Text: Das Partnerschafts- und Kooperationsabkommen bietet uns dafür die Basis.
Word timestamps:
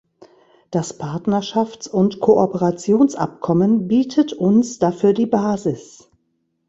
Das 0.71 0.97
Partnerschafts- 0.99 1.87
und 1.87 2.21
Kooperationsabkommen 2.21 3.87
bietet 3.87 4.33
uns 4.33 4.79
dafür 4.79 5.13
die 5.13 5.27
Basis. 5.27 6.09